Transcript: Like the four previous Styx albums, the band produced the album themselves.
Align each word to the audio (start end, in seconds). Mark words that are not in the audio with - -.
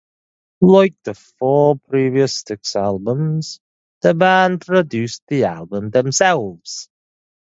Like 0.61 0.95
the 1.03 1.13
four 1.13 1.75
previous 1.87 2.35
Styx 2.37 2.75
albums, 2.75 3.59
the 4.01 4.15
band 4.15 4.61
produced 4.61 5.21
the 5.27 5.43
album 5.43 5.91
themselves. 5.91 6.89